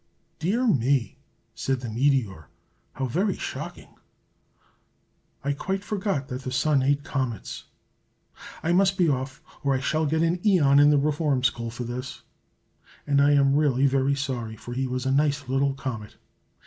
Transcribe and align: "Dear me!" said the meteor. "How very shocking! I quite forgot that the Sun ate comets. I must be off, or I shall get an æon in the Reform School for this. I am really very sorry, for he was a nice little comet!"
"Dear 0.39 0.65
me!" 0.65 1.19
said 1.53 1.81
the 1.81 1.89
meteor. 1.91 2.47
"How 2.93 3.05
very 3.05 3.35
shocking! 3.37 3.93
I 5.43 5.53
quite 5.53 5.83
forgot 5.83 6.27
that 6.27 6.41
the 6.41 6.51
Sun 6.51 6.81
ate 6.81 7.03
comets. 7.03 7.65
I 8.63 8.73
must 8.73 8.97
be 8.97 9.07
off, 9.07 9.43
or 9.63 9.75
I 9.75 9.79
shall 9.79 10.07
get 10.07 10.23
an 10.23 10.39
æon 10.39 10.81
in 10.81 10.89
the 10.89 10.97
Reform 10.97 11.43
School 11.43 11.69
for 11.69 11.83
this. 11.83 12.23
I 13.07 13.11
am 13.33 13.53
really 13.53 13.85
very 13.85 14.15
sorry, 14.15 14.55
for 14.55 14.73
he 14.73 14.87
was 14.87 15.05
a 15.05 15.11
nice 15.11 15.47
little 15.47 15.75
comet!" 15.75 16.15